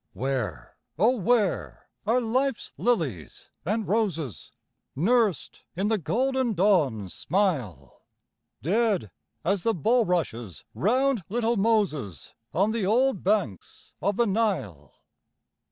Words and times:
Where, 0.13 0.77
oh 0.97 1.15
where 1.17 1.87
are 2.07 2.19
life's 2.19 2.73
lilies 2.75 3.51
and 3.63 3.87
roses, 3.87 4.51
Nursed 4.95 5.63
in 5.75 5.89
the 5.89 5.99
golden 5.99 6.55
dawn's 6.55 7.13
smile? 7.13 8.01
Dead 8.63 9.11
as 9.45 9.61
the 9.61 9.75
bulrushes 9.75 10.65
round 10.73 11.21
little 11.29 11.55
Moses, 11.55 12.33
On 12.51 12.71
the 12.71 12.83
old 12.83 13.23
banks 13.23 13.93
of 14.01 14.17
the 14.17 14.25
Nile. 14.25 14.95